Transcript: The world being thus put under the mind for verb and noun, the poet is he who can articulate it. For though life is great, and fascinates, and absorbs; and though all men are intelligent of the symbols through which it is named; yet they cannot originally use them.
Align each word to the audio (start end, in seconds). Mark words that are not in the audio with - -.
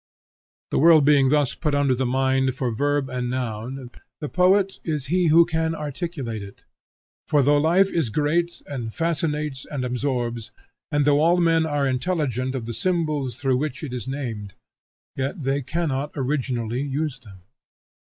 The 0.71 0.79
world 0.79 1.05
being 1.05 1.29
thus 1.29 1.53
put 1.53 1.75
under 1.75 1.93
the 1.93 2.07
mind 2.07 2.55
for 2.55 2.71
verb 2.71 3.07
and 3.07 3.29
noun, 3.29 3.91
the 4.19 4.29
poet 4.29 4.79
is 4.83 5.05
he 5.13 5.27
who 5.27 5.45
can 5.45 5.75
articulate 5.75 6.41
it. 6.41 6.63
For 7.27 7.43
though 7.43 7.59
life 7.59 7.91
is 7.93 8.09
great, 8.09 8.63
and 8.65 8.91
fascinates, 8.91 9.63
and 9.67 9.85
absorbs; 9.85 10.49
and 10.91 11.05
though 11.05 11.19
all 11.19 11.37
men 11.37 11.67
are 11.67 11.85
intelligent 11.85 12.55
of 12.55 12.65
the 12.65 12.73
symbols 12.73 13.37
through 13.37 13.57
which 13.57 13.83
it 13.83 13.93
is 13.93 14.07
named; 14.07 14.55
yet 15.15 15.43
they 15.43 15.61
cannot 15.61 16.13
originally 16.15 16.81
use 16.81 17.19
them. 17.19 17.43